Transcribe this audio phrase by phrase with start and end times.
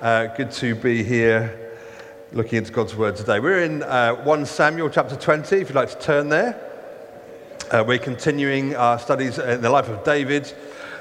[0.00, 1.72] Uh, good to be here
[2.32, 3.40] looking into God's Word today.
[3.40, 6.54] We're in uh, 1 Samuel chapter 20, if you'd like to turn there.
[7.72, 10.54] Uh, we're continuing our studies in the life of David.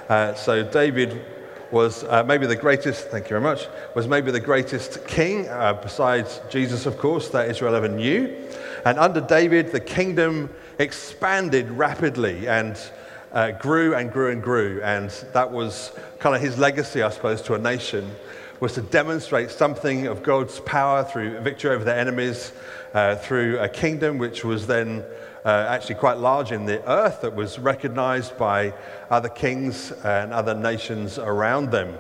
[0.10, 1.24] Uh, so, David
[1.72, 5.74] was uh, maybe the greatest, thank you very much, was maybe the greatest king, uh,
[5.74, 8.36] besides Jesus, of course, that Israel ever knew.
[8.84, 12.76] And under David, the kingdom expanded rapidly and
[13.32, 14.82] uh, grew and grew and grew.
[14.82, 18.10] And that was kind of his legacy, I suppose, to a nation,
[18.60, 22.52] was to demonstrate something of God's power through victory over their enemies,
[22.94, 25.04] uh, through a kingdom which was then
[25.46, 28.74] uh, actually quite large in the earth that was recognized by
[29.10, 31.98] other kings and other nations around them.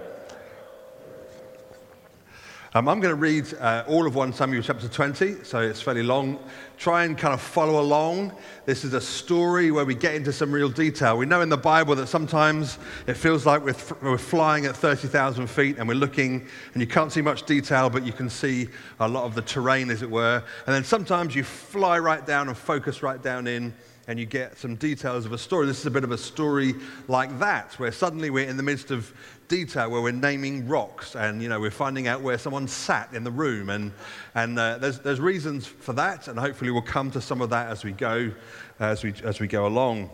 [2.73, 6.03] Um, I'm going to read uh, all of 1 Samuel chapter 20, so it's fairly
[6.03, 6.37] long.
[6.77, 8.33] Try and kind of follow along.
[8.65, 11.17] This is a story where we get into some real detail.
[11.17, 12.77] We know in the Bible that sometimes
[13.07, 16.87] it feels like we're, f- we're flying at 30,000 feet and we're looking and you
[16.87, 18.67] can't see much detail, but you can see
[18.99, 20.43] a lot of the terrain, as it were.
[20.65, 23.73] And then sometimes you fly right down and focus right down in
[24.07, 25.67] and you get some details of a story.
[25.67, 26.75] This is a bit of a story
[27.07, 29.13] like that, where suddenly we're in the midst of
[29.49, 33.23] detail, where we're naming rocks and you know we're finding out where someone sat in
[33.23, 33.91] the room, and
[34.33, 37.69] and uh, there's there's reasons for that, and hopefully we'll come to some of that
[37.69, 38.31] as we go
[38.79, 40.09] as we as we go along.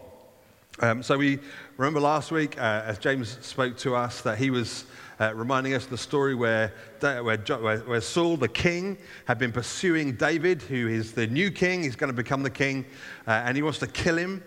[0.80, 1.38] Um, so we
[1.77, 4.86] remember last week, uh, as James spoke to us, that he was
[5.19, 10.14] uh, reminding us of the story where, where, where, Saul, the king, had been pursuing
[10.14, 11.83] David, who is the new king.
[11.83, 12.86] He's going to become the king,
[13.28, 14.44] uh, and he wants to kill him.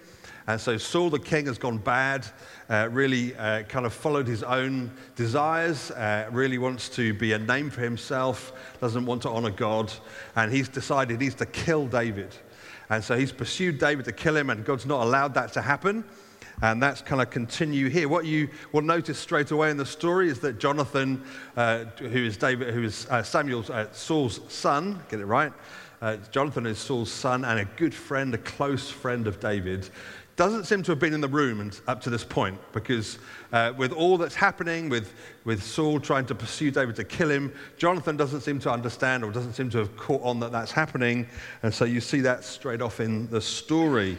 [0.49, 2.25] And so Saul, the king, has gone bad,
[2.71, 7.39] uh, really uh, kind of followed his own desires, uh, really wants to be a
[7.39, 9.93] name for himself, doesn't want to honor God,
[10.37, 12.35] and he's decided he's to kill David.
[12.91, 16.05] And so he's pursued David to kill him, and God's not allowed that to happen.
[16.63, 18.09] And that's kind of continue here.
[18.09, 21.23] What you will notice straight away in the story is that Jonathan,
[21.57, 25.53] uh, who is David, who is uh, Samuel's uh, Saul's son, get it right.
[26.01, 29.89] Uh, Jonathan is Saul's son and a good friend, a close friend of David.
[30.37, 33.19] Doesn't seem to have been in the room up to this point because,
[33.53, 35.15] uh, with all that's happening, with,
[35.45, 39.31] with Saul trying to pursue David to kill him, Jonathan doesn't seem to understand or
[39.31, 41.27] doesn't seem to have caught on that that's happening.
[41.63, 44.19] And so you see that straight off in the story.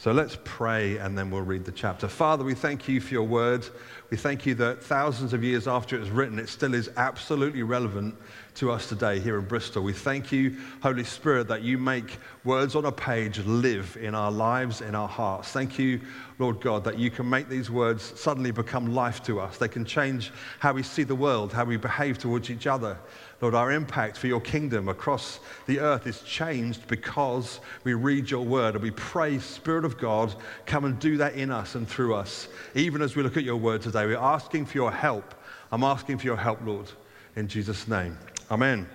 [0.00, 2.06] So let's pray and then we'll read the chapter.
[2.06, 3.66] Father, we thank you for your word.
[4.10, 7.64] We thank you that thousands of years after it was written, it still is absolutely
[7.64, 8.14] relevant
[8.54, 9.82] to us today here in Bristol.
[9.82, 14.30] We thank you, Holy Spirit, that you make words on a page live in our
[14.30, 15.50] lives, in our hearts.
[15.50, 16.00] Thank you,
[16.38, 19.58] Lord God, that you can make these words suddenly become life to us.
[19.58, 20.30] They can change
[20.60, 22.96] how we see the world, how we behave towards each other.
[23.40, 28.44] Lord, our impact for your kingdom across the earth is changed because we read your
[28.44, 30.34] word and we pray, Spirit of God,
[30.66, 32.48] come and do that in us and through us.
[32.74, 35.34] Even as we look at your word today, we're asking for your help.
[35.70, 36.90] I'm asking for your help, Lord,
[37.36, 38.18] in Jesus' name.
[38.50, 38.88] Amen.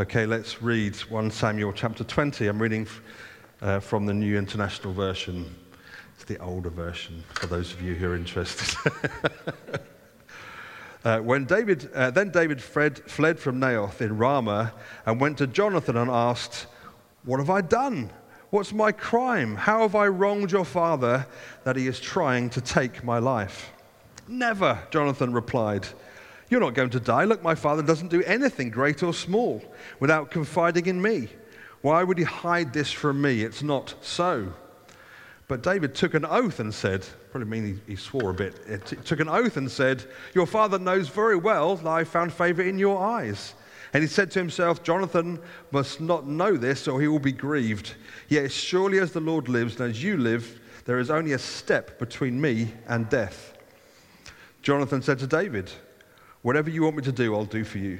[0.00, 2.48] Okay, let's read 1 Samuel chapter 20.
[2.48, 2.88] I'm reading
[3.60, 5.54] uh, from the New International Version.
[6.16, 8.76] It's the older version for those of you who are interested.
[11.04, 14.72] Uh, when David, uh, then David fled, fled from Naioth in Ramah
[15.04, 16.66] and went to Jonathan and asked,
[17.24, 18.10] What have I done?
[18.50, 19.56] What's my crime?
[19.56, 21.26] How have I wronged your father
[21.64, 23.72] that he is trying to take my life?
[24.28, 25.86] Never, Jonathan replied.
[26.50, 27.24] You're not going to die.
[27.24, 29.64] Look, my father doesn't do anything great or small
[30.00, 31.28] without confiding in me.
[31.80, 33.42] Why would he hide this from me?
[33.42, 34.52] It's not so.
[35.52, 38.96] But David took an oath and said, probably mean he, swore a bit, it t-
[38.96, 40.02] took an oath and said,
[40.34, 43.52] Your father knows very well that I found favor in your eyes.
[43.92, 45.38] And he said to himself, Jonathan
[45.70, 47.96] must not know this, or he will be grieved.
[48.30, 51.98] Yet, surely as the Lord lives and as you live, there is only a step
[51.98, 53.52] between me and death.
[54.62, 55.70] Jonathan said to David,
[56.40, 57.98] Whatever you want me to do, I'll do for you.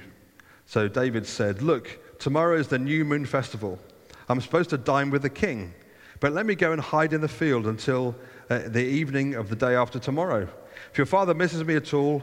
[0.64, 3.78] So David said, Look, tomorrow is the new moon festival.
[4.30, 5.74] I'm supposed to dine with the king.
[6.22, 8.14] But let me go and hide in the field until
[8.48, 10.48] uh, the evening of the day after tomorrow.
[10.92, 12.22] If your father misses me at all,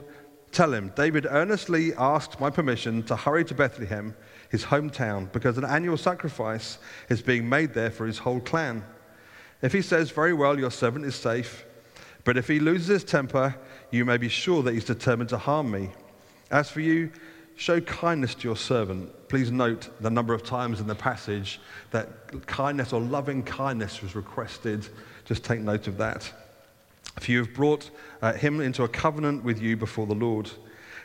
[0.54, 4.16] tell him, David earnestly asked my permission to hurry to Bethlehem,
[4.52, 6.78] his hometown, because an annual sacrifice
[7.10, 8.86] is being made there for his whole clan.
[9.62, 11.66] If he says, Very well, your servant is safe,
[12.24, 13.54] but if he loses his temper,
[13.92, 15.90] you may be sure that he's determined to harm me.
[16.50, 17.12] As for you,
[17.60, 19.12] show kindness to your servant.
[19.28, 21.60] Please note the number of times in the passage
[21.92, 24.88] that kindness or loving kindness was requested.
[25.26, 26.32] Just take note of that.
[27.18, 27.90] If you have brought
[28.22, 30.50] uh, him into a covenant with you before the Lord,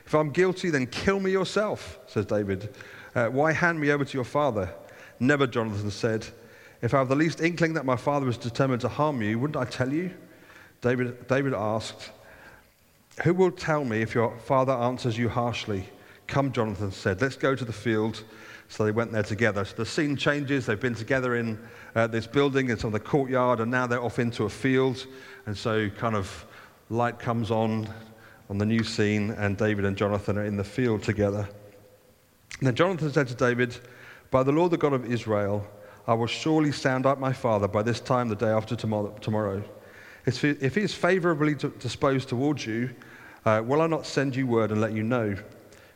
[0.06, 2.72] if I'm guilty, then kill me yourself, says David.
[3.16, 4.72] Uh, why hand me over to your father?
[5.18, 6.24] Never, Jonathan said.
[6.82, 9.56] If I have the least inkling that my father is determined to harm you, wouldn't
[9.56, 10.12] I tell you?
[10.82, 12.12] David, David asked,
[13.24, 15.88] Who will tell me if your father answers you harshly?
[16.34, 18.24] Come, Jonathan said, let's go to the field.
[18.66, 19.64] So they went there together.
[19.64, 20.66] So the scene changes.
[20.66, 21.56] They've been together in
[21.94, 25.06] uh, this building, it's on the courtyard, and now they're off into a field.
[25.46, 26.44] And so, kind of,
[26.90, 27.88] light comes on
[28.50, 31.48] on the new scene, and David and Jonathan are in the field together.
[32.58, 33.78] And then Jonathan said to David,
[34.32, 35.64] By the Lord the God of Israel,
[36.08, 39.62] I will surely sound out my father by this time the day after tomorrow.
[40.26, 40.42] If
[40.74, 42.90] he is favorably disposed towards you,
[43.44, 45.36] uh, will I not send you word and let you know?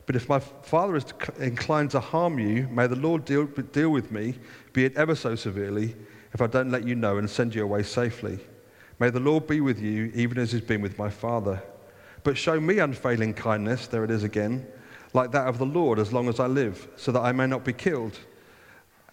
[0.09, 1.05] But if my father is
[1.37, 4.39] inclined to harm you, may the Lord deal, deal with me,
[4.73, 5.95] be it ever so severely,
[6.33, 8.39] if I don't let you know and send you away safely.
[8.97, 11.61] May the Lord be with you, even as he's been with my father.
[12.23, 14.65] But show me unfailing kindness, there it is again,
[15.13, 17.63] like that of the Lord, as long as I live, so that I may not
[17.63, 18.17] be killed.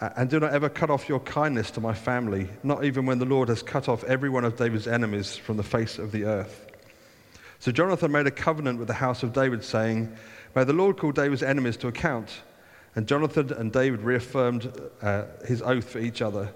[0.01, 3.27] And do not ever cut off your kindness to my family, not even when the
[3.27, 6.63] Lord has cut off every one of David's enemies from the face of the earth.
[7.59, 10.15] So Jonathan made a covenant with the house of David, saying,
[10.55, 12.31] May the Lord call David's enemies to account.
[12.95, 14.73] And Jonathan and David reaffirmed
[15.03, 16.53] uh, his oath for each other.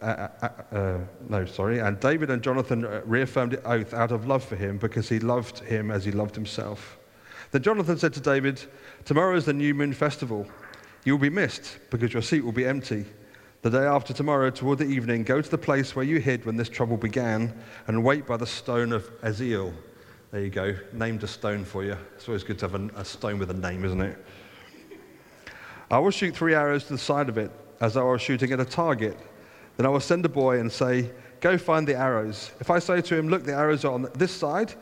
[0.00, 0.98] Uh, uh, uh, uh
[1.28, 1.78] no, sorry.
[1.78, 5.60] And David and Jonathan reaffirmed the oath out of love for him because he loved
[5.60, 6.98] him as he loved himself.
[7.52, 8.64] Then Jonathan said to David,
[9.04, 10.46] Tomorrow is the new moon festival.
[11.04, 13.04] You will be missed because your seat will be empty.
[13.62, 16.56] The day after tomorrow, toward the evening, go to the place where you hid when
[16.56, 17.54] this trouble began
[17.86, 19.72] and wait by the stone of Ezel.
[20.32, 21.94] There you go, named a stone for you.
[22.16, 24.18] It's always good to have a, a stone with a name, isn't it?
[25.90, 27.50] I will shoot three arrows to the side of it
[27.82, 29.18] as though I was shooting at a target.
[29.76, 32.50] Then I will send a boy and say, Go find the arrows.
[32.60, 34.74] If I say to him, Look, the arrows are on this side,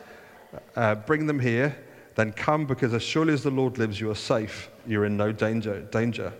[0.76, 1.76] uh, bring them here
[2.14, 4.70] then come, because as surely as the Lord lives, you are safe.
[4.86, 5.80] You're in no danger.
[5.80, 6.32] danger.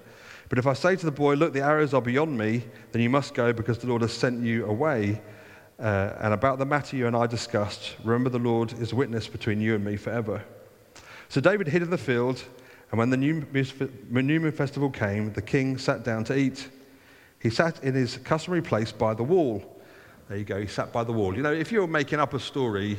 [0.49, 3.11] But if I say to the boy, Look, the arrows are beyond me, then you
[3.11, 5.21] must go because the Lord has sent you away.
[5.81, 9.63] Uh, and about the matter you and I discussed, remember the Lord is witness between
[9.63, 10.45] you and me forever.
[11.31, 12.45] So David hid in the field,
[12.91, 13.47] and when the new
[14.11, 16.69] moon festival came, the king sat down to eat.
[17.39, 19.81] He sat in his customary place by the wall.
[20.29, 21.35] There you go, he sat by the wall.
[21.35, 22.99] You know, if you're making up a story,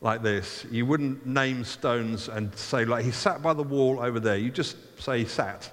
[0.00, 4.20] like this, you wouldn't name stones and say, like, he sat by the wall over
[4.20, 4.36] there.
[4.36, 5.70] You just say he sat.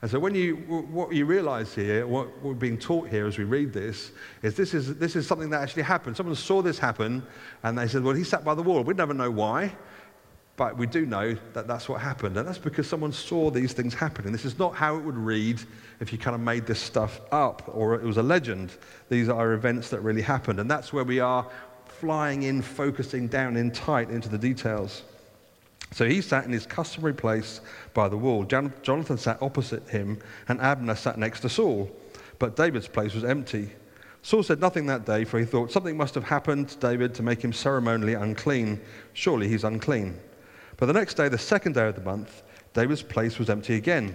[0.00, 3.44] And so when you, what you realize here, what we're being taught here as we
[3.44, 4.12] read this,
[4.42, 6.16] is this is, this is something that actually happened.
[6.16, 7.26] Someone saw this happen
[7.64, 8.84] and they said, well, he sat by the wall.
[8.84, 9.72] We'd never know why,
[10.56, 12.36] but we do know that that's what happened.
[12.36, 14.30] And that's because someone saw these things happening.
[14.30, 15.60] This is not how it would read
[15.98, 18.70] if you kind of made this stuff up or it was a legend.
[19.08, 20.60] These are events that really happened.
[20.60, 21.44] And that's where we are
[21.86, 25.02] flying in, focusing down in tight into the details.
[25.92, 27.60] So he sat in his customary place
[27.94, 28.44] by the wall.
[28.44, 30.18] Jonathan sat opposite him,
[30.48, 31.90] and Abner sat next to Saul.
[32.38, 33.70] But David's place was empty.
[34.22, 37.22] Saul said nothing that day, for he thought something must have happened to David to
[37.22, 38.80] make him ceremonially unclean.
[39.14, 40.18] Surely he's unclean.
[40.76, 42.42] But the next day, the second day of the month,
[42.74, 44.14] David's place was empty again.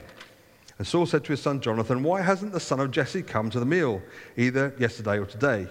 [0.77, 3.59] And Saul said to his son Jonathan, Why hasn't the son of Jesse come to
[3.59, 4.01] the meal,
[4.37, 5.67] either yesterday or today?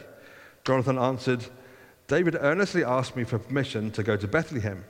[0.64, 1.46] Jonathan answered,
[2.08, 4.84] David earnestly asked me for permission to go to Bethlehem.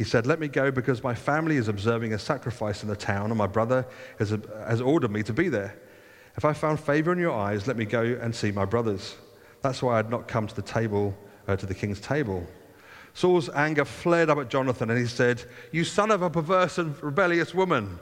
[0.00, 3.26] He said, Let me go because my family is observing a sacrifice in the town,
[3.26, 3.84] and my brother
[4.18, 4.30] has,
[4.66, 5.78] has ordered me to be there.
[6.38, 9.16] If I found favor in your eyes, let me go and see my brothers.
[9.60, 11.14] That's why I had not come to the table,
[11.46, 12.46] uh, to the king's table.
[13.12, 16.96] Saul's anger flared up at Jonathan, and he said, You son of a perverse and
[17.02, 17.98] rebellious woman.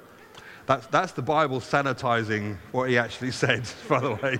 [0.66, 4.38] That's, that's the Bible sanitizing what he actually said, by the way.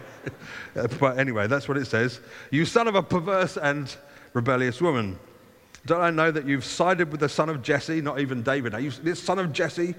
[1.01, 2.21] but anyway, that's what it says.
[2.53, 3.93] You son of a perverse and
[4.33, 5.19] rebellious woman.
[5.89, 8.75] Don't I know that you've sided with the son of Jesse, not even David?
[8.75, 9.95] Are you this son of Jesse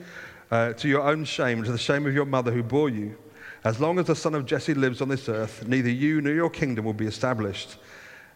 [0.52, 3.18] uh, to your own shame, to the shame of your mother who bore you?
[3.64, 6.50] As long as the son of Jesse lives on this earth, neither you nor your
[6.52, 7.78] kingdom will be established.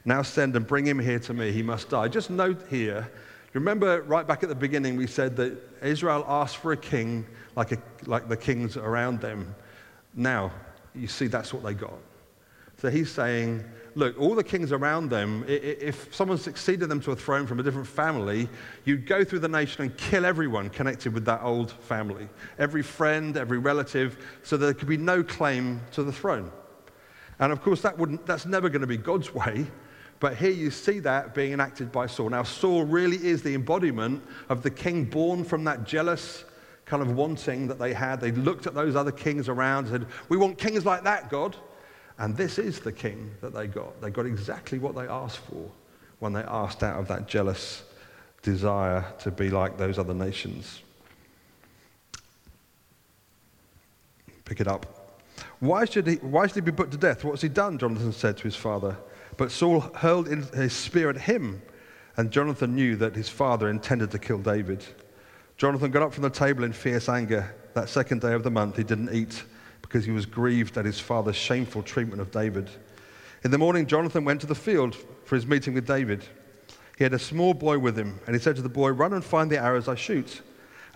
[0.04, 1.52] Now send and bring him here to me.
[1.52, 2.08] He must die.
[2.08, 3.08] Just note here,
[3.54, 7.24] remember right back at the beginning, we said that Israel asked for a king
[7.56, 9.54] like, a, like the kings around them.
[10.16, 10.52] Now,
[10.96, 12.00] you see, that's what they got.
[12.80, 13.64] So he's saying,
[13.96, 17.64] look, all the kings around them, if someone succeeded them to a throne from a
[17.64, 18.50] different family,
[18.86, 23.38] you'd go through the nation and kill everyone connected with that old family, every friend,
[23.38, 26.52] every relative, so there could be no claim to the throne.
[27.40, 29.68] And of course, that wouldn't, that's never going to be God's way.
[30.20, 32.30] But here you see that being enacted by Saul.
[32.30, 36.46] Now, Saul really is the embodiment of the king born from that jealous
[36.86, 38.22] kind of wanting that they had.
[38.22, 41.58] They looked at those other kings around and said, We want kings like that, God.
[42.20, 44.00] And this is the king that they got.
[44.02, 45.70] They got exactly what they asked for
[46.20, 47.84] when they asked out of that jealous
[48.42, 50.82] desire to be like those other nations.
[54.46, 55.20] Pick it up.
[55.60, 57.24] Why should, he, why should he be put to death?
[57.24, 57.78] What's he done?
[57.78, 58.98] Jonathan said to his father.
[59.38, 61.62] But Saul hurled his spear at him,
[62.18, 64.84] and Jonathan knew that his father intended to kill David.
[65.58, 67.56] Jonathan got up from the table in fierce anger.
[67.74, 69.44] That second day of the month, he didn't eat
[69.94, 72.68] because he was grieved at his father's shameful treatment of David.
[73.44, 76.26] In the morning, Jonathan went to the field for his meeting with David.
[76.98, 79.24] He had a small boy with him, and he said to the boy, Run and
[79.24, 80.42] find the arrows I shoot.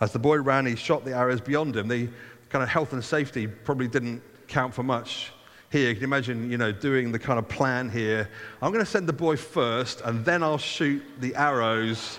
[0.02, 1.88] As the boy ran, he shot the arrows beyond him.
[1.88, 2.10] The
[2.50, 5.32] kind of health and safety probably didn't count for much
[5.70, 5.94] here.
[5.94, 8.28] Can you imagine, you know, doing the kind of plan here?
[8.64, 12.18] I'm going to send the boy first, and then I'll shoot the arrows.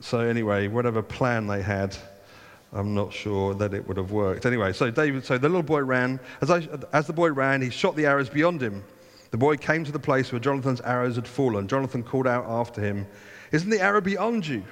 [0.00, 1.96] so anyway, whatever plan they had,
[2.74, 4.46] I'm not sure that it would have worked.
[4.46, 6.18] Anyway, so David, so the little boy ran.
[6.40, 8.84] As, I, as the boy ran, he shot the arrows beyond him.
[9.30, 11.68] The boy came to the place where Jonathan's arrows had fallen.
[11.68, 13.06] Jonathan called out after him,
[13.52, 14.64] Isn't the arrow beyond you?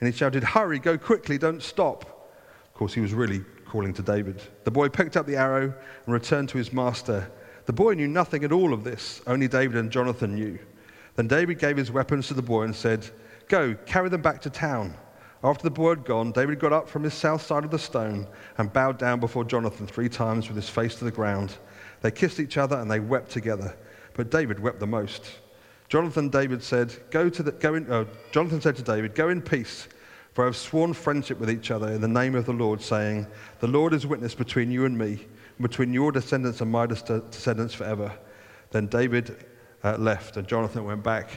[0.00, 2.30] And he shouted, Hurry, go quickly, don't stop.
[2.64, 4.40] Of course, he was really calling to David.
[4.64, 5.74] The boy picked up the arrow
[6.06, 7.30] and returned to his master.
[7.66, 10.58] The boy knew nothing at all of this, only David and Jonathan knew.
[11.16, 13.08] Then David gave his weapons to the boy and said,
[13.48, 14.94] Go, carry them back to town.
[15.44, 18.28] After the boy had gone, David got up from his south side of the stone
[18.58, 21.56] and bowed down before Jonathan three times with his face to the ground.
[22.00, 23.74] They kissed each other and they wept together,
[24.14, 25.40] but David wept the most.
[25.88, 29.42] Jonathan David said, Go to the, go in, uh, Jonathan said to David, Go in
[29.42, 29.88] peace.
[30.32, 33.26] For I have sworn friendship with each other in the name of the Lord, saying,
[33.60, 35.26] The Lord is witness between you and me,
[35.58, 38.10] and between your descendants and my descendants forever.
[38.70, 39.44] Then David
[39.84, 41.28] uh, left, and Jonathan went back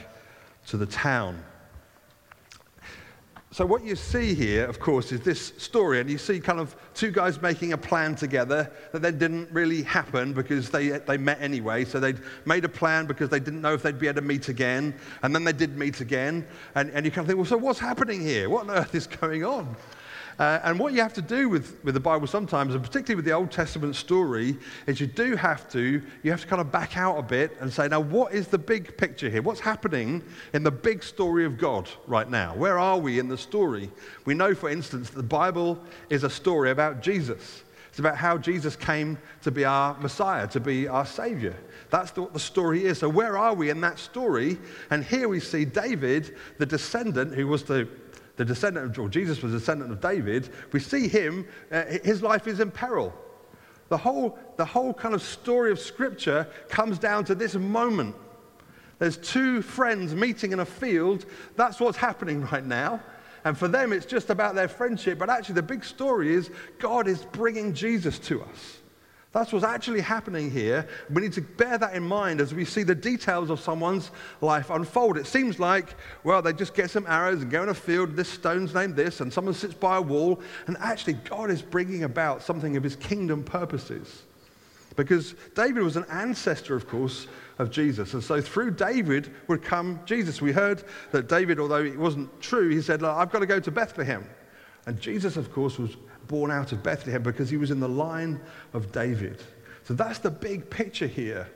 [0.68, 1.44] to the town
[3.56, 6.76] so, what you see here, of course, is this story, and you see kind of
[6.92, 11.40] two guys making a plan together that then didn't really happen because they, they met
[11.40, 11.86] anyway.
[11.86, 14.50] So, they'd made a plan because they didn't know if they'd be able to meet
[14.50, 16.46] again, and then they did meet again.
[16.74, 18.50] And, and you kind of think, well, so what's happening here?
[18.50, 19.74] What on earth is going on?
[20.38, 23.24] Uh, and what you have to do with, with the Bible sometimes, and particularly with
[23.24, 26.96] the Old Testament story, is you do have to, you have to kind of back
[26.96, 29.40] out a bit and say, now, what is the big picture here?
[29.40, 32.54] What's happening in the big story of God right now?
[32.54, 33.90] Where are we in the story?
[34.26, 35.78] We know, for instance, that the Bible
[36.10, 37.62] is a story about Jesus.
[37.88, 41.56] It's about how Jesus came to be our Messiah, to be our Savior.
[41.88, 42.98] That's what the story is.
[42.98, 44.58] So, where are we in that story?
[44.90, 47.88] And here we see David, the descendant who was the
[48.36, 52.46] the descendant of, Jesus was a descendant of David, we see him, uh, his life
[52.46, 53.12] is in peril.
[53.88, 58.16] The whole, the whole kind of story of Scripture comes down to this moment.
[58.98, 61.26] There's two friends meeting in a field.
[61.56, 63.00] That's what's happening right now.
[63.44, 65.18] And for them, it's just about their friendship.
[65.18, 68.78] But actually, the big story is God is bringing Jesus to us.
[69.36, 70.88] That's what's actually happening here.
[71.10, 74.70] We need to bear that in mind as we see the details of someone's life
[74.70, 75.18] unfold.
[75.18, 78.30] It seems like, well, they just get some arrows and go in a field, this
[78.30, 80.40] stone's named this, and someone sits by a wall.
[80.68, 84.22] And actually, God is bringing about something of his kingdom purposes.
[84.96, 87.26] Because David was an ancestor, of course,
[87.58, 88.14] of Jesus.
[88.14, 90.40] And so through David would come Jesus.
[90.40, 93.70] We heard that David, although it wasn't true, he said, I've got to go to
[93.70, 94.26] Bethlehem.
[94.86, 95.94] And Jesus, of course, was
[96.26, 98.40] born out of Bethlehem because he was in the line
[98.72, 99.42] of David.
[99.84, 101.48] So that's the big picture here.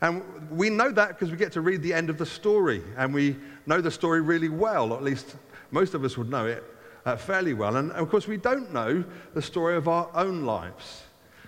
[0.00, 3.14] And we know that because we get to read the end of the story, and
[3.14, 5.36] we know the story really well, at least
[5.70, 6.64] most of us would know it
[7.06, 7.76] uh, fairly well.
[7.76, 9.04] And of course, we don't know
[9.34, 11.04] the story of our own lives.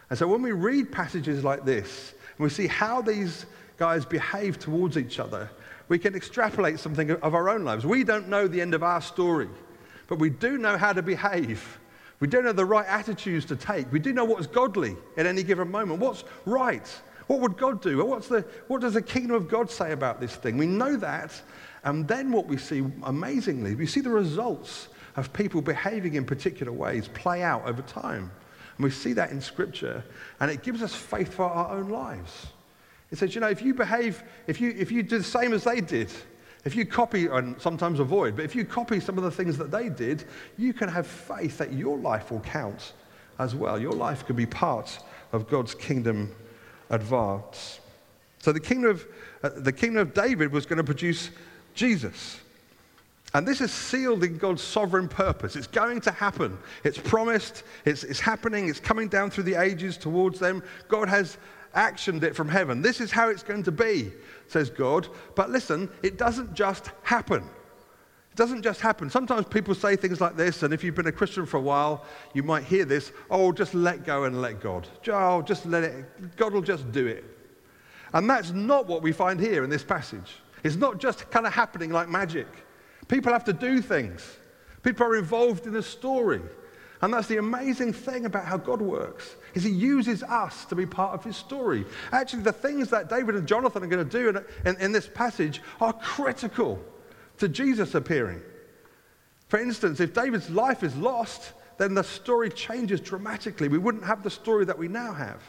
[0.09, 3.45] And so when we read passages like this, and we see how these
[3.77, 5.51] guys behave towards each other,
[5.89, 7.85] we can extrapolate something of our own lives.
[7.85, 9.49] We don't know the end of our story,
[10.07, 11.79] but we do know how to behave
[12.21, 13.91] we don't know the right attitudes to take.
[13.93, 16.01] We do know what's godly at any given moment.
[16.01, 16.87] What's right?
[17.29, 18.05] What would God do?
[18.05, 20.57] What's the, what does the kingdom of God say about this thing?
[20.57, 21.41] We know that.
[21.85, 26.73] And then what we see, amazingly, we see the results of people behaving in particular
[26.73, 28.31] ways play out over time.
[28.77, 30.03] And we see that in Scripture.
[30.41, 32.47] And it gives us faith for our own lives.
[33.11, 35.65] It says, you know, if you behave, if you, if you do the same as
[35.65, 36.11] they did,
[36.65, 39.71] if you copy, and sometimes avoid, but if you copy some of the things that
[39.71, 40.25] they did,
[40.57, 42.93] you can have faith that your life will count
[43.39, 43.79] as well.
[43.81, 44.99] Your life can be part
[45.33, 46.35] of God's kingdom
[46.91, 47.81] advance.
[48.41, 49.07] So the kingdom of,
[49.43, 51.31] uh, the kingdom of David was going to produce
[51.75, 52.41] Jesus.
[53.35, 55.55] And this is sealed in God's sovereign purpose.
[55.55, 56.57] It's going to happen.
[56.83, 57.63] It's promised.
[57.85, 58.69] It's, it's happening.
[58.69, 60.63] It's coming down through the ages towards them.
[60.89, 61.37] God has
[61.75, 62.83] actioned it from heaven.
[62.83, 64.13] This is how it's going to be
[64.49, 65.07] says God.
[65.35, 67.43] But listen, it doesn't just happen.
[67.43, 69.11] It doesn't just happen.
[69.11, 72.05] Sometimes people say things like this, and if you've been a Christian for a while,
[72.35, 74.89] you might hear this oh, just let go and let God.
[75.09, 77.25] Oh, just let it, God will just do it.
[78.15, 80.37] And that's not what we find here in this passage.
[80.65, 82.47] It's not just kind of happening like magic.
[83.07, 84.37] People have to do things,
[84.83, 86.43] people are involved in the story.
[87.01, 90.87] And that's the amazing thing about how God works is he uses us to be
[90.87, 91.85] part of his story.
[92.13, 95.09] Actually, the things that David and Jonathan are going to do in, in, in this
[95.09, 96.83] passage are critical
[97.39, 98.41] to Jesus appearing.
[99.49, 103.69] For instance, if David's life is lost, then the story changes dramatically.
[103.69, 105.41] We wouldn't have the story that we now have.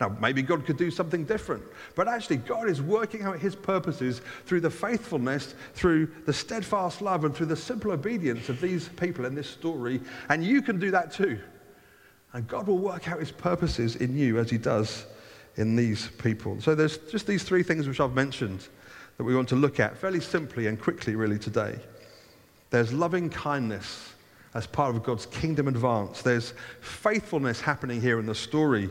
[0.00, 1.64] Now, maybe God could do something different,
[1.96, 7.24] but actually, God is working out his purposes through the faithfulness, through the steadfast love,
[7.24, 10.00] and through the simple obedience of these people in this story.
[10.28, 11.40] And you can do that too.
[12.32, 15.06] And God will work out his purposes in you as he does
[15.56, 16.60] in these people.
[16.60, 18.68] So there's just these three things which I've mentioned
[19.16, 21.78] that we want to look at fairly simply and quickly, really, today.
[22.70, 24.12] There's loving kindness
[24.54, 26.22] as part of God's kingdom advance.
[26.22, 28.90] There's faithfulness happening here in the story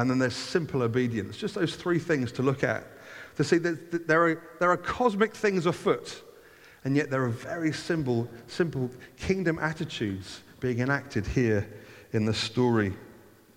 [0.00, 1.36] and then there's simple obedience.
[1.36, 2.86] Just those three things to look at.
[3.36, 6.22] To see that there are, there are cosmic things afoot,
[6.84, 11.68] and yet there are very simple, simple kingdom attitudes being enacted here
[12.12, 12.92] in the story.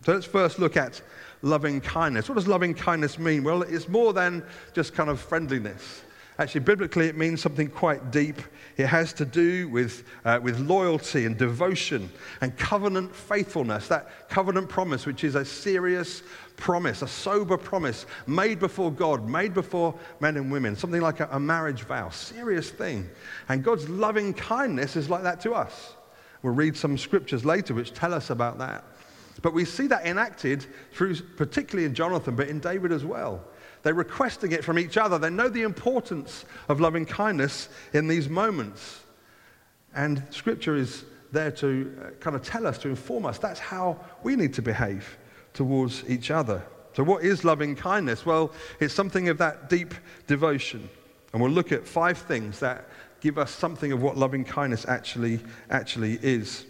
[0.05, 1.01] So let's first look at
[1.41, 2.27] loving kindness.
[2.27, 3.43] What does loving kindness mean?
[3.43, 4.43] Well, it's more than
[4.74, 6.03] just kind of friendliness.
[6.39, 8.41] Actually, biblically, it means something quite deep.
[8.75, 12.10] It has to do with, uh, with loyalty and devotion
[12.41, 13.88] and covenant faithfulness.
[13.88, 16.24] That covenant promise, which is a serious
[16.55, 21.29] promise, a sober promise made before God, made before men and women, something like a,
[21.31, 23.07] a marriage vow, serious thing.
[23.48, 25.93] And God's loving kindness is like that to us.
[26.43, 28.83] We'll read some scriptures later which tell us about that.
[29.41, 33.43] But we see that enacted through, particularly in Jonathan, but in David as well.
[33.81, 35.17] They're requesting it from each other.
[35.17, 39.01] They know the importance of loving kindness in these moments.
[39.95, 44.00] And Scripture is there to uh, kind of tell us, to inform us that's how
[44.21, 45.17] we need to behave
[45.53, 46.63] towards each other.
[46.93, 48.25] So, what is loving kindness?
[48.25, 49.93] Well, it's something of that deep
[50.27, 50.89] devotion.
[51.33, 52.88] And we'll look at five things that
[53.24, 55.39] give us something of what loving kindness actually,
[55.70, 56.65] actually is.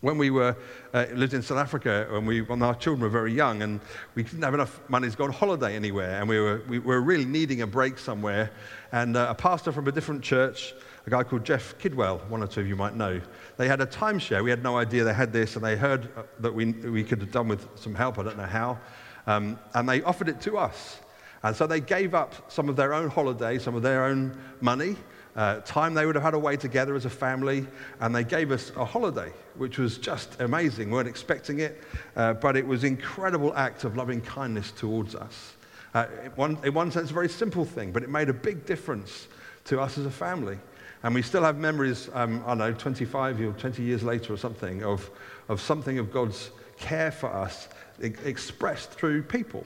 [0.00, 0.56] When we were,
[0.94, 3.80] uh, lived in South Africa, when, we, when our children were very young, and
[4.14, 7.00] we didn't have enough money to go on holiday anywhere, and we were, we were
[7.00, 8.52] really needing a break somewhere,
[8.92, 10.72] and uh, a pastor from a different church,
[11.04, 13.20] a guy called Jeff Kidwell, one or two of you might know,
[13.56, 14.44] they had a timeshare.
[14.44, 17.20] We had no idea they had this, and they heard uh, that we, we could
[17.20, 18.78] have done with some help, I don't know how,
[19.26, 21.00] um, and they offered it to us.
[21.42, 24.96] And so they gave up some of their own holiday, some of their own money,
[25.36, 27.66] uh, time they would have had away together as a family,
[28.00, 30.88] and they gave us a holiday, which was just amazing.
[30.88, 31.82] We weren't expecting it,
[32.16, 35.54] uh, but it was incredible act of loving kindness towards us.
[35.94, 38.64] Uh, in, one, in one sense, a very simple thing, but it made a big
[38.64, 39.28] difference
[39.64, 40.58] to us as a family.
[41.02, 44.38] And we still have memories, um, I don't know, 25 or 20 years later or
[44.38, 45.10] something, of,
[45.48, 47.68] of something of God's care for us
[48.00, 49.64] expressed through people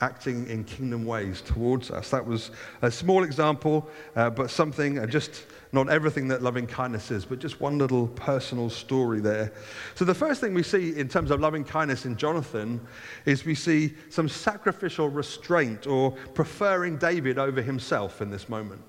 [0.00, 2.10] acting in kingdom ways towards us.
[2.10, 2.50] That was
[2.82, 7.38] a small example, uh, but something, uh, just not everything that loving kindness is, but
[7.38, 9.52] just one little personal story there.
[9.94, 12.80] So, the first thing we see in terms of loving kindness in Jonathan
[13.26, 18.82] is we see some sacrificial restraint or preferring David over himself in this moment.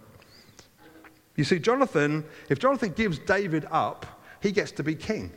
[1.35, 4.05] You see, Jonathan, if Jonathan gives David up,
[4.41, 5.31] he gets to be king.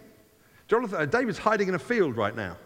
[0.67, 2.57] Jonathan, uh, David's hiding in a field right now.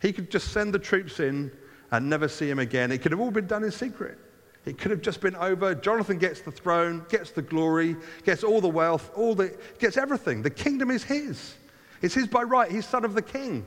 [0.00, 1.52] He could just send the troops in
[1.90, 2.92] and never see him again.
[2.92, 4.18] It could have all been done in secret.
[4.66, 5.74] It could have just been over.
[5.74, 10.42] Jonathan gets the throne, gets the glory, gets all the wealth, all the, gets everything.
[10.42, 11.54] The kingdom is his.
[12.02, 12.70] It's his by right.
[12.70, 13.64] He's son of the king.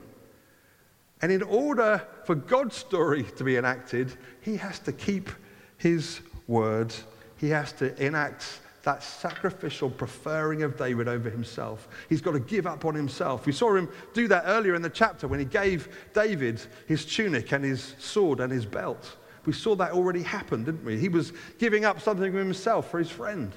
[1.20, 5.30] And in order for God's story to be enacted, he has to keep
[5.78, 6.94] his word.
[7.38, 11.88] He has to enact that sacrificial preferring of David over himself.
[12.08, 13.46] He's got to give up on himself.
[13.46, 17.52] We saw him do that earlier in the chapter when he gave David his tunic
[17.52, 19.16] and his sword and his belt.
[19.46, 20.98] We saw that already happen, didn't we?
[20.98, 23.52] He was giving up something of himself for his friend.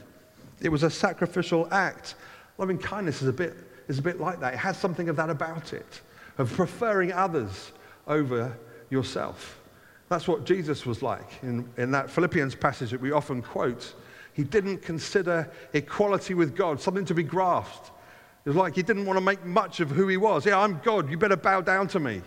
[0.61, 2.15] It was a sacrificial act.
[2.57, 3.55] Loving kindness is a bit,
[3.87, 4.53] is a bit like that.
[4.53, 6.01] It has something of that about it,
[6.37, 7.71] of preferring others
[8.07, 8.57] over
[8.89, 9.59] yourself.
[10.09, 13.93] That's what Jesus was like in, in that Philippians passage that we often quote.
[14.37, 17.89] He didn't consider equality with God something to be grasped.
[18.45, 20.45] It was like he didn't want to make much of who he was.
[20.45, 21.09] Yeah, I'm God.
[21.09, 22.21] You better bow down to me.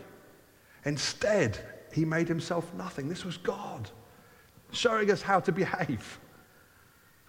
[0.85, 1.57] Instead,
[1.95, 3.09] he made himself nothing.
[3.09, 3.89] This was God
[4.73, 6.19] showing us how to behave.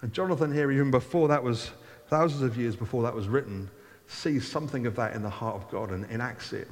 [0.00, 1.70] And Jonathan here, even before that was,
[2.08, 3.70] thousands of years before that was written,
[4.08, 6.66] sees something of that in the heart of God and enacts it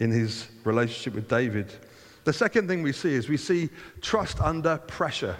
[0.00, 1.70] in his relationship with David.
[2.24, 3.68] The second thing we see is we see
[4.00, 5.36] trust under pressure.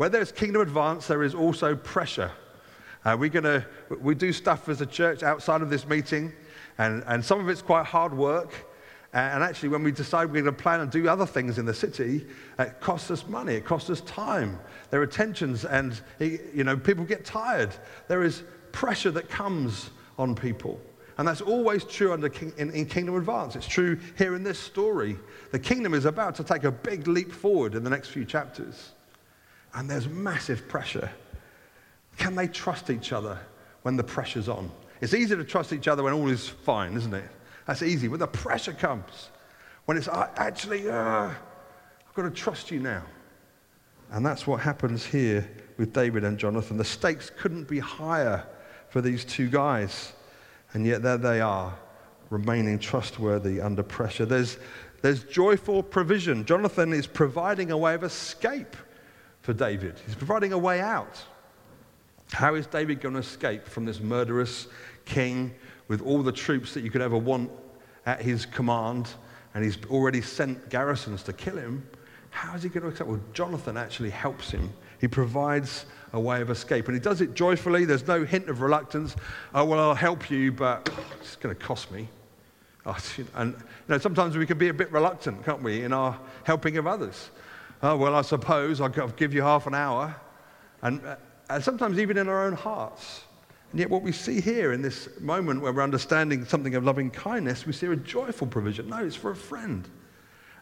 [0.00, 2.30] Where there's kingdom advance, there is also pressure.
[3.04, 3.66] Uh, we're gonna,
[4.00, 6.32] we do stuff as a church outside of this meeting,
[6.78, 8.50] and, and some of it's quite hard work.
[9.12, 11.74] And actually, when we decide we're going to plan and do other things in the
[11.74, 12.26] city,
[12.58, 14.58] it costs us money, it costs us time.
[14.88, 17.68] There are tensions, and you know, people get tired.
[18.08, 20.80] There is pressure that comes on people.
[21.18, 23.54] And that's always true under king, in, in Kingdom Advance.
[23.54, 25.18] It's true here in this story.
[25.50, 28.92] The kingdom is about to take a big leap forward in the next few chapters
[29.74, 31.10] and there's massive pressure.
[32.16, 33.38] Can they trust each other
[33.82, 34.70] when the pressure's on.
[35.00, 37.24] It's easy to trust each other when all is fine, isn't it?
[37.66, 38.08] That's easy.
[38.08, 39.30] When the pressure comes,
[39.86, 43.02] when it's actually, uh, I've got to trust you now.
[44.12, 46.76] And that's what happens here with David and Jonathan.
[46.76, 48.44] The stakes couldn't be higher
[48.88, 50.12] for these two guys.
[50.74, 51.74] And yet there they are,
[52.28, 54.26] remaining trustworthy under pressure.
[54.26, 54.58] There's,
[55.00, 56.44] there's joyful provision.
[56.44, 58.76] Jonathan is providing a way of escape
[59.42, 61.22] for David, he's providing a way out.
[62.32, 64.68] How is David going to escape from this murderous
[65.04, 65.52] king
[65.88, 67.50] with all the troops that you could ever want
[68.06, 69.08] at his command?
[69.54, 71.88] And he's already sent garrisons to kill him.
[72.30, 73.08] How is he going to escape?
[73.08, 74.72] Well, Jonathan actually helps him.
[75.00, 76.86] He provides a way of escape.
[76.86, 77.84] And he does it joyfully.
[77.84, 79.16] There's no hint of reluctance.
[79.54, 80.88] Oh, well, I'll help you, but
[81.20, 82.08] it's going to cost me.
[83.34, 86.76] And you know, sometimes we can be a bit reluctant, can't we, in our helping
[86.78, 87.30] of others.
[87.82, 90.14] Oh, well, I suppose I'll give you half an hour.
[90.82, 91.16] And, uh,
[91.48, 93.22] and sometimes even in our own hearts.
[93.70, 97.10] And yet, what we see here in this moment where we're understanding something of loving
[97.10, 98.88] kindness, we see a joyful provision.
[98.88, 99.88] No, it's for a friend.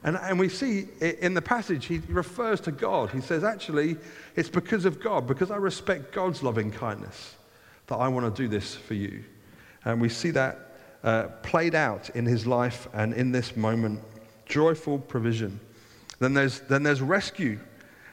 [0.04, 3.10] And, and we see in the passage, he refers to God.
[3.10, 3.96] He says, actually,
[4.36, 7.34] it's because of God, because I respect God's loving kindness,
[7.88, 9.24] that I want to do this for you.
[9.84, 14.00] And we see that uh, played out in his life and in this moment
[14.46, 15.58] joyful provision.
[16.18, 17.58] Then there's, then there's rescue.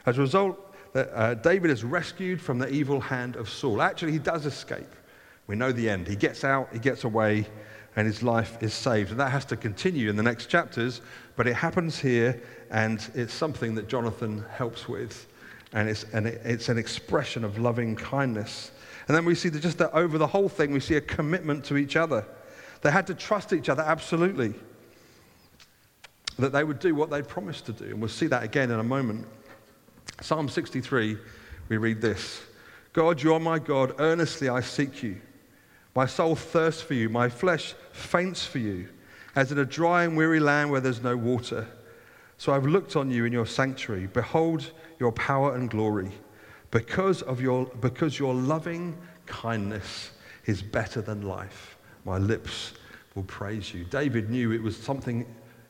[0.04, 3.82] As a result, uh, David is rescued from the evil hand of Saul.
[3.82, 4.94] Actually, he does escape.
[5.46, 6.08] We know the end.
[6.08, 7.46] He gets out, he gets away,
[7.96, 9.10] and his life is saved.
[9.10, 11.00] And that has to continue in the next chapters,
[11.36, 15.26] but it happens here, and it's something that Jonathan helps with.
[15.72, 18.70] And it's, and it's an expression of loving kindness.
[19.08, 21.64] And then we see that just that over the whole thing, we see a commitment
[21.66, 22.24] to each other.
[22.82, 24.54] They had to trust each other, absolutely.
[26.38, 27.86] That they would do what they'd promised to do.
[27.86, 29.26] And we'll see that again in a moment.
[30.20, 31.16] Psalm 63,
[31.68, 32.42] we read this
[32.92, 35.20] God, you are my God, earnestly I seek you.
[35.94, 38.88] My soul thirsts for you, my flesh faints for you,
[39.34, 41.66] as in a dry and weary land where there's no water.
[42.38, 44.06] So I've looked on you in your sanctuary.
[44.06, 46.10] Behold your power and glory,
[46.70, 48.96] because of your because your loving
[49.26, 50.10] kindness
[50.44, 51.76] is better than life.
[52.04, 52.74] My lips
[53.14, 53.84] will praise you.
[53.84, 55.26] David knew it was something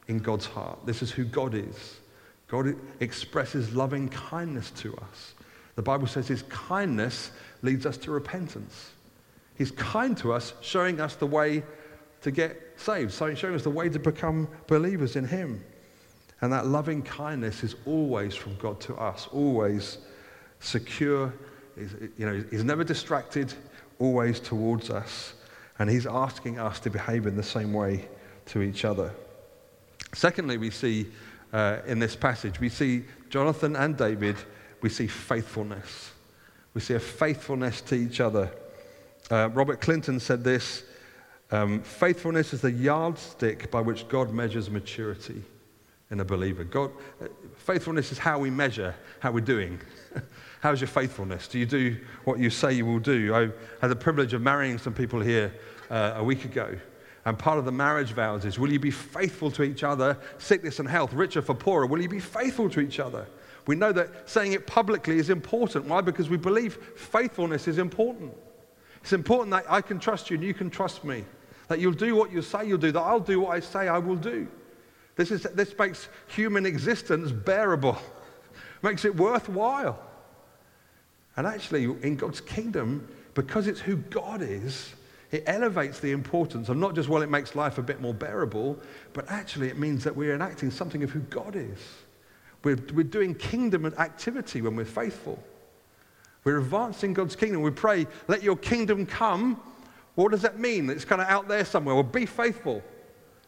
[0.09, 0.79] in God's heart.
[0.87, 1.97] This is who God is.
[2.49, 5.35] God expresses loving kindness to us.
[5.75, 7.31] The Bible says his kindness
[7.63, 8.93] leads us to repentance.
[9.57, 11.63] He's kind to us, showing us the way
[12.23, 15.65] to get saved, showing us the way to become believers in Him.
[16.41, 19.99] And that loving kindness is always from God to us, always
[20.61, 21.33] secure.
[21.79, 23.55] He's, you know, he's never distracted,
[23.99, 25.35] always towards us.
[25.79, 28.09] And He's asking us to behave in the same way
[28.47, 29.13] to each other.
[30.17, 31.09] Secondly, we see
[31.53, 34.37] uh, in this passage, we see Jonathan and David,
[34.81, 36.11] we see faithfulness.
[36.73, 38.51] We see a faithfulness to each other.
[39.31, 40.85] Uh, Robert Clinton said this
[41.51, 45.43] um, faithfulness is the yardstick by which God measures maturity
[46.11, 46.65] in a believer.
[46.65, 47.27] God, uh,
[47.57, 49.79] faithfulness is how we measure how we're doing.
[50.61, 51.47] How's your faithfulness?
[51.47, 53.35] Do you do what you say you will do?
[53.35, 53.51] I
[53.83, 55.53] had the privilege of marrying some people here
[55.91, 56.75] uh, a week ago.
[57.27, 60.79] And part of the marriage vows is will you be faithful to each other, sickness
[60.79, 61.85] and health, richer for poorer?
[61.85, 63.27] Will you be faithful to each other?
[63.67, 65.87] We know that saying it publicly is important.
[65.87, 66.01] Why?
[66.01, 68.33] Because we believe faithfulness is important.
[69.03, 71.25] It's important that I can trust you and you can trust me.
[71.67, 73.99] That you'll do what you say you'll do, that I'll do what I say I
[73.99, 74.47] will do.
[75.17, 77.99] This, is, this makes human existence bearable,
[78.83, 80.01] makes it worthwhile.
[81.37, 84.95] And actually, in God's kingdom, because it's who God is,
[85.31, 88.79] it elevates the importance of not just, well, it makes life a bit more bearable,
[89.13, 91.79] but actually it means that we're enacting something of who God is.
[92.63, 95.43] We're, we're doing kingdom activity when we're faithful.
[96.45, 97.63] We're advancing God's kingdom.
[97.63, 99.61] We pray, let your kingdom come.
[100.15, 100.89] What does that mean?
[100.91, 101.95] It's kind of out there somewhere.
[101.95, 102.83] Well, be faithful.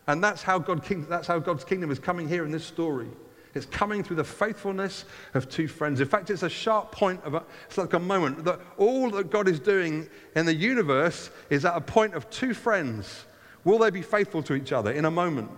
[0.09, 3.09] And that's how, God that's how God's kingdom is coming here in this story.
[3.55, 6.01] It's coming through the faithfulness of two friends.
[6.01, 9.31] In fact, it's a sharp point of a, it's like a moment that all that
[9.31, 13.25] God is doing in the universe is at a point of two friends.
[13.65, 15.51] Will they be faithful to each other in a moment?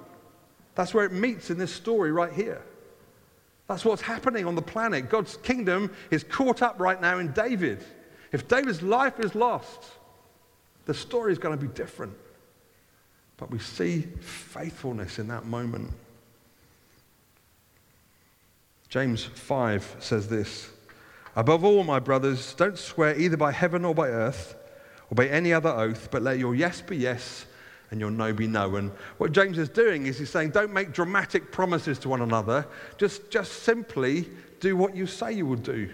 [0.75, 2.63] That's where it meets in this story right here.
[3.67, 5.09] That's what's happening on the planet.
[5.09, 7.85] God's kingdom is caught up right now in David.
[8.33, 9.85] If David's life is lost,
[10.87, 12.15] the story is going to be different.
[13.37, 15.93] But we see faithfulness in that moment.
[18.91, 20.69] James 5 says this
[21.37, 24.57] Above all, my brothers, don't swear either by heaven or by earth
[25.11, 27.47] or by any other oath, but let your yes be yes
[27.91, 28.77] and your no be no.
[28.77, 32.67] And what James is doing is he's saying, don't make dramatic promises to one another.
[32.99, 35.89] Just, just simply do what you say you will do.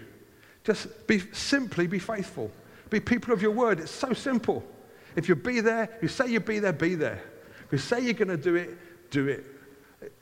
[0.63, 2.51] Just be, simply be faithful.
[2.89, 3.79] Be people of your word.
[3.79, 4.63] It's so simple.
[5.15, 7.21] If you be there, you say you be there, be there.
[7.65, 9.45] If you say you're going to do it, do it.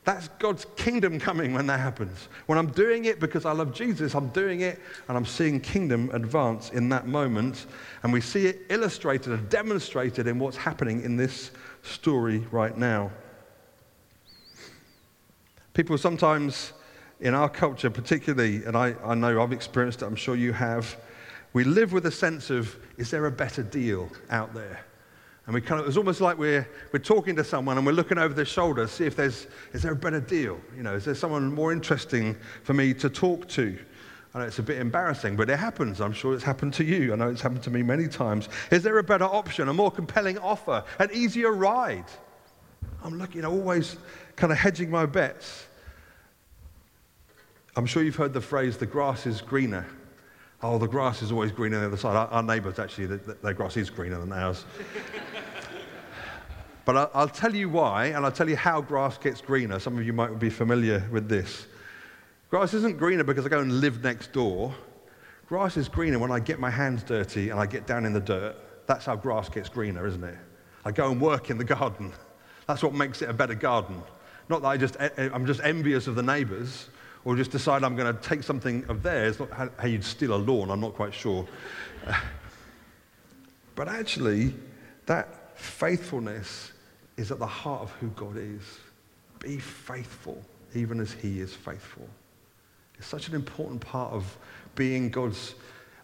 [0.06, 2.30] That's God's kingdom coming when that happens.
[2.46, 6.10] When I'm doing it because I love Jesus, I'm doing it and I'm seeing kingdom
[6.14, 7.66] advance in that moment.
[8.04, 11.52] And we see it illustrated and demonstrated in what's happening in this
[11.84, 13.12] story right now.
[15.74, 16.72] People sometimes
[17.20, 20.96] in our culture, particularly, and I, I know I've experienced it, I'm sure you have,
[21.54, 24.86] we live with a sense of, is there a better deal out there?
[25.46, 28.18] And we kind of, it's almost like we're, we're talking to someone and we're looking
[28.18, 30.60] over their shoulder, see if there's, is there a better deal?
[30.76, 33.78] You know, is there someone more interesting for me to talk to?
[34.34, 36.02] I know it's a bit embarrassing, but it happens.
[36.02, 37.14] I'm sure it's happened to you.
[37.14, 38.50] I know it's happened to me many times.
[38.72, 42.06] Is there a better option, a more compelling offer, an easier ride?
[43.04, 43.98] I'm looking, always
[44.36, 45.68] kind of hedging my bets.
[47.76, 49.86] I'm sure you've heard the phrase, the grass is greener.
[50.64, 52.16] Oh, the grass is always greener on the other side.
[52.16, 54.66] Our, our neighbours, actually, their grass is greener than ours.
[56.86, 59.80] but I'll tell you why, and I'll tell you how grass gets greener.
[59.80, 61.68] Some of you might be familiar with this.
[62.50, 64.74] Grass isn't greener because I go and live next door.
[65.48, 68.20] Grass is greener when I get my hands dirty and I get down in the
[68.20, 68.56] dirt.
[68.88, 70.38] That's how grass gets greener, isn't it?
[70.86, 72.14] I go and work in the garden.
[72.68, 74.02] That's what makes it a better garden.
[74.50, 76.90] Not that I just, I'm just envious of the neighbours
[77.26, 80.38] or just decide I'm going to take something of theirs, not how you'd steal a
[80.38, 81.46] lawn, I'm not quite sure.
[83.76, 84.54] but actually,
[85.08, 86.72] that faithfulness
[87.18, 88.62] is at the heart of who God is.
[89.40, 90.42] Be faithful,
[90.76, 92.08] even as He is faithful.
[92.98, 94.38] It's such an important part of
[94.76, 95.56] being God's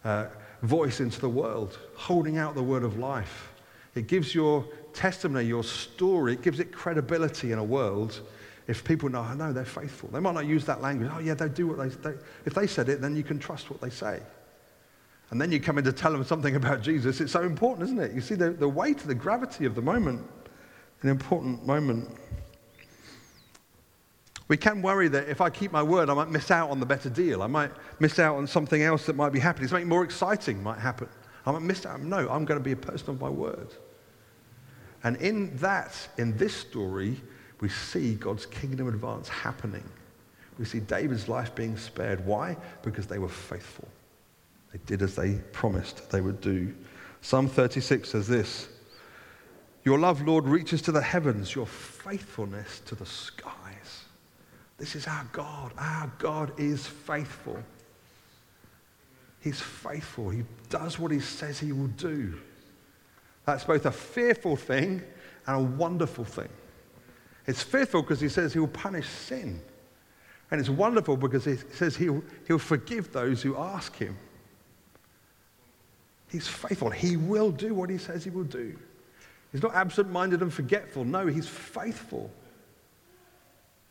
[0.04, 0.26] uh,
[0.62, 3.52] voice into the world, holding out the word of life.
[3.94, 8.20] It gives your testimony, your story, it gives it credibility in a world
[8.68, 10.08] if people know, I know they're faithful.
[10.10, 11.10] They might not use that language.
[11.12, 13.70] Oh, yeah, they do what they, they If they said it, then you can trust
[13.70, 14.20] what they say.
[15.30, 17.20] And then you come in to tell them something about Jesus.
[17.20, 18.12] It's so important, isn't it?
[18.12, 20.24] You see the, the weight, the gravity of the moment,
[21.02, 22.08] an important moment.
[24.48, 26.86] We can worry that if I keep my word, I might miss out on the
[26.86, 27.42] better deal.
[27.42, 29.68] I might miss out on something else that might be happening.
[29.68, 31.08] Something more exciting might happen.
[31.46, 32.00] I might miss out.
[32.00, 33.68] No, I'm going to be a person of my word.
[35.04, 37.20] And in that, in this story,
[37.62, 39.84] we see God's kingdom advance happening.
[40.58, 42.26] We see David's life being spared.
[42.26, 42.56] Why?
[42.82, 43.86] Because they were faithful.
[44.72, 46.74] They did as they promised they would do.
[47.20, 48.68] Psalm 36 says this
[49.84, 54.06] Your love, Lord, reaches to the heavens, your faithfulness to the skies.
[54.76, 55.72] This is our God.
[55.78, 57.62] Our God is faithful.
[59.40, 60.30] He's faithful.
[60.30, 62.40] He does what he says he will do.
[63.46, 65.00] That's both a fearful thing
[65.46, 66.48] and a wonderful thing.
[67.46, 69.60] It's fearful because he says he'll punish sin.
[70.50, 74.16] And it's wonderful because he says he'll, he'll forgive those who ask him.
[76.30, 76.90] He's faithful.
[76.90, 78.76] He will do what he says he will do.
[79.50, 81.04] He's not absent minded and forgetful.
[81.04, 82.30] No, he's faithful.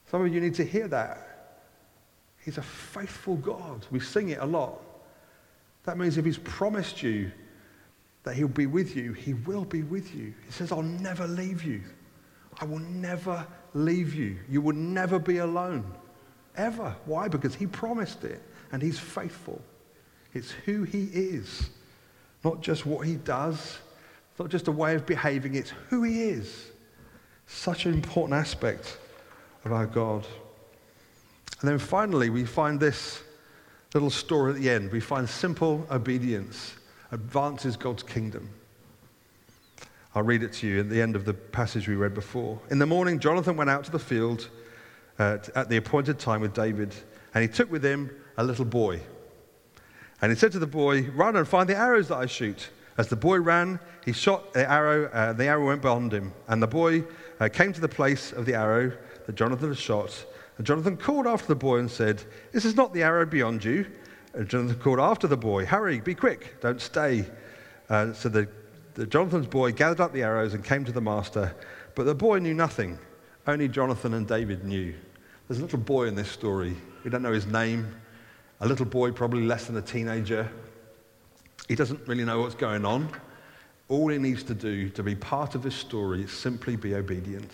[0.10, 1.28] Some of you need to hear that.
[2.44, 3.86] He's a faithful God.
[3.92, 4.82] We sing it a lot.
[5.84, 7.32] That means if he's promised you
[8.24, 10.34] that he'll be with you, he will be with you.
[10.46, 11.82] He says, I'll never leave you.
[12.60, 14.38] I will never leave you.
[14.50, 15.86] You will never be alone.
[16.58, 16.96] Ever.
[17.06, 17.28] Why?
[17.28, 19.62] Because he promised it and he's faithful.
[20.34, 21.70] It's who he is,
[22.44, 23.80] not just what he does,
[24.40, 26.72] not just a way of behaving, it's who he is.
[27.48, 28.98] Such an important aspect
[29.66, 30.26] of our God.
[31.60, 33.22] And then finally, we find this
[33.94, 34.92] little story at the end.
[34.92, 36.76] We find simple obedience
[37.12, 38.50] advances God's kingdom.
[40.14, 42.60] I'll read it to you at the end of the passage we read before.
[42.70, 44.50] In the morning, Jonathan went out to the field
[45.18, 46.94] uh, at the appointed time with David,
[47.34, 49.00] and he took with him a little boy.
[50.22, 52.70] And he said to the boy, Run and find the arrows that I shoot.
[52.98, 56.34] As the boy ran, he shot the arrow, uh, the arrow went beyond him.
[56.50, 57.06] And the boy
[57.40, 58.92] uh, came to the place of the arrow
[59.26, 60.26] that Jonathan had shot.
[60.58, 62.22] And Jonathan called after the boy and said,
[62.52, 63.88] This is not the arrow beyond you.
[64.34, 67.26] And Jonathan called after the boy, Hurry, be quick, don't stay.
[67.90, 68.48] Uh, so the
[69.02, 71.56] the, Jonathan's boy gathered up the arrows and came to the master,
[71.96, 73.00] but the boy knew nothing.
[73.48, 74.94] Only Jonathan and David knew.
[75.48, 76.76] There's a little boy in this story.
[77.04, 77.96] We don't know his name.
[78.60, 80.48] A little boy, probably less than a teenager.
[81.68, 83.10] He doesn't really know what's going on.
[83.88, 87.52] All he needs to do to be part of this story is simply be obedient.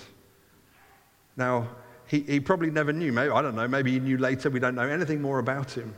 [1.38, 1.70] Now,
[2.08, 3.14] he, he probably never knew.
[3.14, 3.70] Maybe, I don't know.
[3.70, 4.50] Maybe he knew later.
[4.50, 5.96] We don't know anything more about him.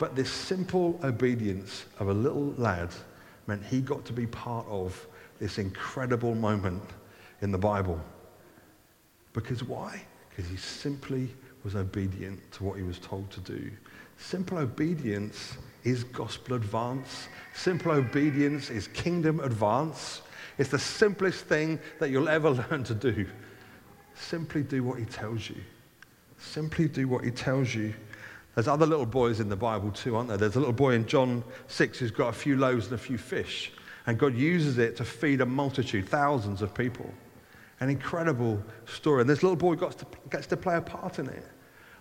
[0.00, 2.90] But this simple obedience of a little lad
[3.46, 5.06] meant he got to be part of
[5.38, 6.82] this incredible moment
[7.42, 8.00] in the Bible.
[9.32, 10.02] Because why?
[10.30, 11.28] Because he simply
[11.64, 13.70] was obedient to what he was told to do.
[14.18, 17.28] Simple obedience is gospel advance.
[17.54, 20.22] Simple obedience is kingdom advance.
[20.58, 23.26] It's the simplest thing that you'll ever learn to do.
[24.14, 25.56] Simply do what he tells you.
[26.38, 27.94] Simply do what he tells you.
[28.54, 30.36] There's other little boys in the Bible too, aren't there?
[30.36, 33.18] There's a little boy in John 6 who's got a few loaves and a few
[33.18, 33.72] fish,
[34.06, 37.12] and God uses it to feed a multitude, thousands of people.
[37.80, 39.22] An incredible story.
[39.22, 41.44] And this little boy gets to, gets to play a part in it.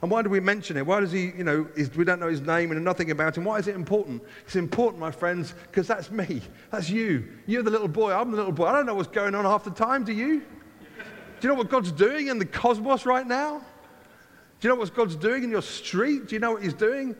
[0.04, 0.86] And why do we mention it?
[0.86, 3.46] Why does he, you know, we don't know his name and nothing about him.
[3.46, 4.22] Why is it important?
[4.46, 6.42] It's important, my friends, because that's me.
[6.72, 7.30] That's you.
[7.48, 8.12] You're the little boy.
[8.12, 8.68] I'm the little boy.
[8.68, 10.40] I don't know what's going on half the time, do you?
[10.40, 13.62] Do you know what God's doing in the cosmos right now?
[14.64, 16.30] Do you know what God's doing in your street?
[16.30, 17.18] Do you know what He's doing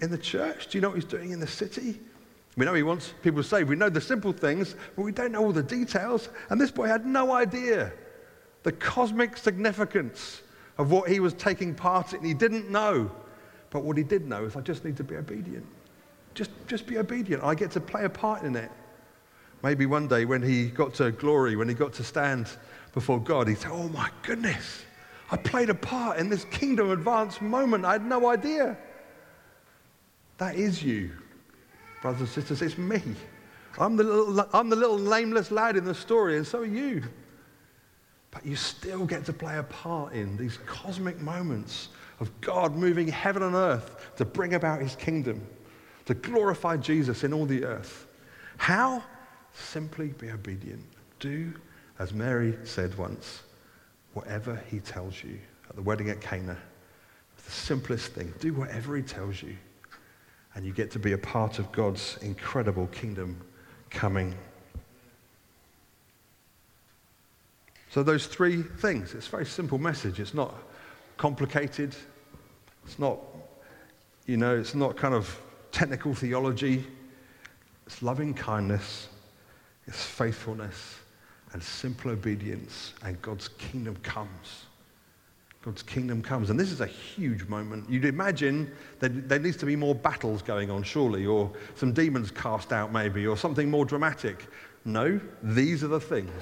[0.00, 0.66] in the church?
[0.66, 2.00] Do you know what He's doing in the city?
[2.56, 3.68] We know He wants people saved.
[3.68, 6.28] we know the simple things, but we don't know all the details.
[6.50, 7.92] And this boy had no idea
[8.64, 10.42] the cosmic significance
[10.76, 12.24] of what he was taking part in.
[12.24, 13.12] He didn't know.
[13.70, 15.64] But what he did know is, I just need to be obedient.
[16.34, 17.44] Just, just be obedient.
[17.44, 18.72] I get to play a part in it.
[19.62, 22.48] Maybe one day when he got to glory, when he got to stand
[22.92, 24.82] before God, he'd say, Oh my goodness,
[25.30, 27.84] I played a part in this kingdom advance moment.
[27.84, 28.76] I had no idea.
[30.38, 31.10] That is you,
[32.00, 32.62] brothers and sisters.
[32.62, 33.00] It's me.
[33.78, 37.02] I'm the, little, I'm the little nameless lad in the story, and so are you.
[38.30, 41.88] But you still get to play a part in these cosmic moments
[42.20, 45.46] of God moving heaven and earth to bring about his kingdom,
[46.06, 48.06] to glorify Jesus in all the earth.
[48.56, 49.02] How?
[49.54, 50.84] Simply be obedient.
[51.20, 51.52] Do
[51.98, 53.42] as Mary said once
[54.14, 55.38] whatever he tells you.
[55.68, 56.56] At the wedding at Cana,
[57.34, 58.32] it's the simplest thing.
[58.40, 59.56] Do whatever he tells you,
[60.54, 63.40] and you get to be a part of God's incredible kingdom
[63.90, 64.34] coming.
[67.90, 70.20] So, those three things, it's a very simple message.
[70.20, 70.54] It's not
[71.16, 71.94] complicated.
[72.84, 73.18] It's not,
[74.26, 76.84] you know, it's not kind of technical theology.
[77.86, 79.08] It's loving kindness,
[79.86, 80.96] it's faithfulness,
[81.52, 84.66] and simple obedience, and God's kingdom comes.
[85.62, 86.50] God's kingdom comes.
[86.50, 87.88] And this is a huge moment.
[87.88, 92.30] You'd imagine that there needs to be more battles going on, surely, or some demons
[92.32, 94.48] cast out, maybe, or something more dramatic.
[94.84, 96.32] No, these are the things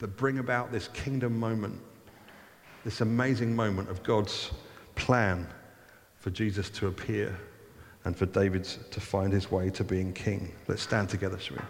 [0.00, 1.80] that bring about this kingdom moment,
[2.84, 4.50] this amazing moment of God's
[4.96, 5.46] plan
[6.18, 7.38] for Jesus to appear
[8.04, 10.52] and for David to find his way to being king.
[10.66, 11.62] Let's stand together, shall we?